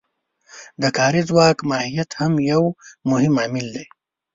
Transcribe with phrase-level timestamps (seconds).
[0.81, 2.63] د کاري ځواک ماهیت هم یو
[3.09, 3.85] مهم عامل دی